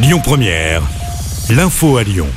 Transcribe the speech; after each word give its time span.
Lyon 0.00 0.20
Première, 0.22 0.82
l'info 1.50 1.96
à 1.96 2.04
Lyon. 2.04 2.28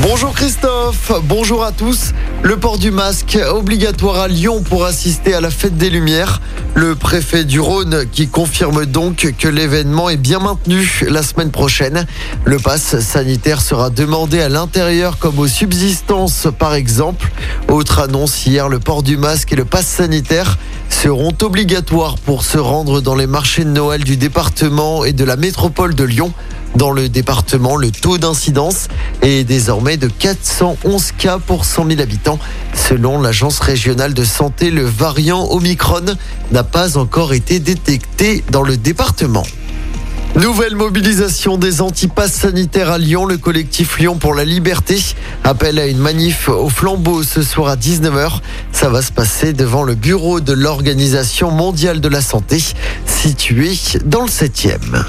Bonjour 0.00 0.32
Christophe, 0.32 1.10
bonjour 1.24 1.64
à 1.64 1.72
tous. 1.72 2.12
Le 2.44 2.56
port 2.56 2.78
du 2.78 2.92
masque 2.92 3.36
obligatoire 3.52 4.20
à 4.20 4.28
Lyon 4.28 4.62
pour 4.62 4.84
assister 4.84 5.34
à 5.34 5.40
la 5.40 5.50
fête 5.50 5.76
des 5.76 5.90
Lumières. 5.90 6.40
Le 6.74 6.94
préfet 6.94 7.42
du 7.44 7.58
Rhône 7.58 8.04
qui 8.12 8.28
confirme 8.28 8.86
donc 8.86 9.34
que 9.36 9.48
l'événement 9.48 10.08
est 10.08 10.16
bien 10.16 10.38
maintenu 10.38 11.02
la 11.08 11.24
semaine 11.24 11.50
prochaine. 11.50 12.06
Le 12.44 12.58
pass 12.58 13.00
sanitaire 13.00 13.60
sera 13.60 13.90
demandé 13.90 14.40
à 14.40 14.48
l'intérieur 14.48 15.18
comme 15.18 15.40
aux 15.40 15.48
subsistances 15.48 16.46
par 16.60 16.74
exemple. 16.74 17.28
Autre 17.66 17.98
annonce 17.98 18.46
hier, 18.46 18.68
le 18.68 18.78
port 18.78 19.02
du 19.02 19.16
masque 19.16 19.52
et 19.52 19.56
le 19.56 19.64
pass 19.64 19.86
sanitaire 19.86 20.58
seront 21.02 21.32
obligatoires 21.40 22.16
pour 22.18 22.44
se 22.44 22.58
rendre 22.58 23.00
dans 23.00 23.14
les 23.14 23.26
marchés 23.26 23.64
de 23.64 23.70
Noël 23.70 24.04
du 24.04 24.18
département 24.18 25.02
et 25.02 25.14
de 25.14 25.24
la 25.24 25.36
métropole 25.36 25.94
de 25.94 26.04
Lyon. 26.04 26.30
Dans 26.76 26.90
le 26.90 27.08
département, 27.08 27.76
le 27.76 27.90
taux 27.90 28.18
d'incidence 28.18 28.88
est 29.22 29.44
désormais 29.44 29.96
de 29.96 30.08
411 30.08 31.12
cas 31.12 31.38
pour 31.38 31.64
100 31.64 31.86
000 31.88 32.00
habitants. 32.02 32.38
Selon 32.74 33.18
l'agence 33.18 33.60
régionale 33.60 34.12
de 34.12 34.24
santé, 34.24 34.70
le 34.70 34.84
variant 34.84 35.48
Omicron 35.50 36.04
n'a 36.52 36.64
pas 36.64 36.98
encore 36.98 37.32
été 37.32 37.60
détecté 37.60 38.44
dans 38.50 38.62
le 38.62 38.76
département. 38.76 39.44
Nouvelle 40.36 40.76
mobilisation 40.76 41.58
des 41.58 41.80
antipasses 41.80 42.32
sanitaires 42.32 42.90
à 42.90 42.98
Lyon. 42.98 43.26
Le 43.26 43.36
collectif 43.36 43.98
Lyon 43.98 44.16
pour 44.16 44.32
la 44.32 44.44
liberté 44.44 44.96
appelle 45.44 45.78
à 45.78 45.86
une 45.86 45.98
manif 45.98 46.48
au 46.48 46.68
flambeau 46.68 47.22
ce 47.22 47.42
soir 47.42 47.68
à 47.68 47.76
19h. 47.76 48.40
Ça 48.72 48.88
va 48.88 49.02
se 49.02 49.12
passer 49.12 49.52
devant 49.52 49.82
le 49.82 49.94
bureau 49.94 50.40
de 50.40 50.52
l'Organisation 50.52 51.50
mondiale 51.50 52.00
de 52.00 52.08
la 52.08 52.20
santé 52.20 52.62
situé 53.06 53.76
dans 54.04 54.22
le 54.22 54.28
7e. 54.28 55.04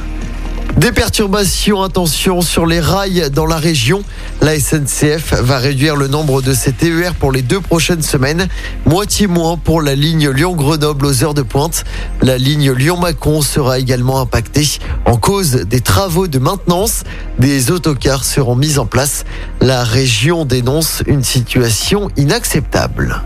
Des 0.77 0.93
perturbations, 0.93 1.83
attention, 1.83 2.41
sur 2.41 2.65
les 2.65 2.79
rails 2.79 3.29
dans 3.31 3.45
la 3.45 3.57
région. 3.57 4.03
La 4.41 4.57
SNCF 4.57 5.33
va 5.33 5.57
réduire 5.59 5.95
le 5.97 6.07
nombre 6.07 6.41
de 6.41 6.53
ses 6.53 6.71
TER 6.71 7.13
pour 7.13 7.31
les 7.31 7.41
deux 7.41 7.59
prochaines 7.59 8.01
semaines. 8.01 8.47
Moitié 8.85 9.27
moins 9.27 9.57
pour 9.57 9.81
la 9.81 9.95
ligne 9.95 10.29
Lyon-Grenoble 10.29 11.05
aux 11.05 11.23
heures 11.23 11.33
de 11.33 11.41
pointe. 11.41 11.83
La 12.21 12.37
ligne 12.37 12.71
Lyon-Macon 12.71 13.41
sera 13.41 13.79
également 13.79 14.21
impactée 14.21 14.79
en 15.05 15.17
cause 15.17 15.51
des 15.51 15.81
travaux 15.81 16.27
de 16.27 16.39
maintenance. 16.39 17.03
Des 17.37 17.69
autocars 17.69 18.23
seront 18.23 18.55
mis 18.55 18.79
en 18.79 18.85
place. 18.85 19.25
La 19.59 19.83
région 19.83 20.45
dénonce 20.45 21.03
une 21.05 21.23
situation 21.23 22.09
inacceptable. 22.15 23.21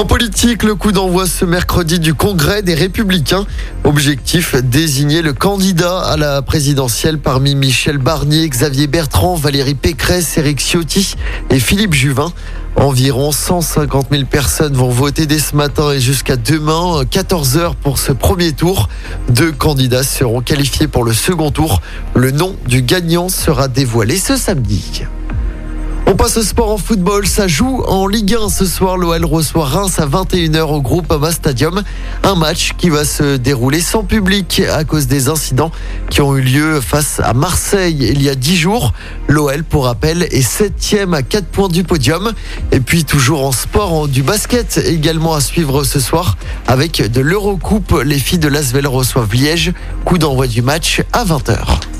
En 0.00 0.06
politique, 0.06 0.62
le 0.62 0.74
coup 0.74 0.92
d'envoi 0.92 1.26
ce 1.26 1.44
mercredi 1.44 1.98
du 1.98 2.14
Congrès 2.14 2.62
des 2.62 2.72
Républicains. 2.72 3.44
Objectif, 3.84 4.56
désigner 4.56 5.20
le 5.20 5.34
candidat 5.34 5.98
à 5.98 6.16
la 6.16 6.40
présidentielle 6.40 7.18
parmi 7.18 7.54
Michel 7.54 7.98
Barnier, 7.98 8.48
Xavier 8.48 8.86
Bertrand, 8.86 9.34
Valérie 9.34 9.74
Pécresse, 9.74 10.38
Éric 10.38 10.58
Ciotti 10.58 11.16
et 11.50 11.60
Philippe 11.60 11.92
Juvin. 11.92 12.32
Environ 12.76 13.30
150 13.30 14.06
000 14.10 14.24
personnes 14.24 14.72
vont 14.72 14.88
voter 14.88 15.26
dès 15.26 15.38
ce 15.38 15.54
matin 15.54 15.92
et 15.92 16.00
jusqu'à 16.00 16.36
demain, 16.36 17.02
14 17.04 17.58
heures 17.58 17.76
pour 17.76 17.98
ce 17.98 18.12
premier 18.12 18.52
tour. 18.52 18.88
Deux 19.28 19.52
candidats 19.52 20.02
seront 20.02 20.40
qualifiés 20.40 20.88
pour 20.88 21.04
le 21.04 21.12
second 21.12 21.50
tour. 21.50 21.82
Le 22.14 22.30
nom 22.30 22.56
du 22.66 22.80
gagnant 22.80 23.28
sera 23.28 23.68
dévoilé 23.68 24.16
ce 24.16 24.38
samedi. 24.38 25.02
On 26.12 26.16
passe 26.16 26.38
au 26.38 26.42
sport 26.42 26.72
en 26.72 26.76
football. 26.76 27.24
Ça 27.28 27.46
joue 27.46 27.84
en 27.86 28.08
Ligue 28.08 28.34
1 28.34 28.48
ce 28.48 28.66
soir. 28.66 28.96
L'OL 28.96 29.24
reçoit 29.24 29.64
Reims 29.64 30.00
à 30.00 30.06
21h 30.06 30.62
au 30.62 30.80
groupe 30.80 31.12
Ama 31.12 31.30
Stadium. 31.30 31.84
Un 32.24 32.34
match 32.34 32.72
qui 32.76 32.90
va 32.90 33.04
se 33.04 33.36
dérouler 33.36 33.80
sans 33.80 34.02
public 34.02 34.60
à 34.74 34.82
cause 34.82 35.06
des 35.06 35.28
incidents 35.28 35.70
qui 36.08 36.20
ont 36.20 36.36
eu 36.36 36.40
lieu 36.40 36.80
face 36.80 37.20
à 37.22 37.32
Marseille 37.32 38.08
il 38.10 38.20
y 38.22 38.28
a 38.28 38.34
10 38.34 38.56
jours. 38.56 38.92
L'OL, 39.28 39.62
pour 39.62 39.84
rappel, 39.84 40.24
est 40.24 40.42
septième 40.42 41.14
à 41.14 41.22
4 41.22 41.46
points 41.46 41.68
du 41.68 41.84
podium. 41.84 42.32
Et 42.72 42.80
puis 42.80 43.04
toujours 43.04 43.46
en 43.46 43.52
sport, 43.52 44.08
du 44.08 44.24
basket 44.24 44.78
également 44.84 45.34
à 45.34 45.40
suivre 45.40 45.84
ce 45.84 46.00
soir 46.00 46.36
avec 46.66 47.08
de 47.08 47.20
l'Eurocoupe. 47.20 48.02
Les 48.04 48.18
filles 48.18 48.40
de 48.40 48.48
Lasvel 48.48 48.88
reçoivent 48.88 49.32
Liège. 49.32 49.72
Coup 50.04 50.18
d'envoi 50.18 50.48
du 50.48 50.60
match 50.60 51.02
à 51.12 51.24
20h. 51.24 51.99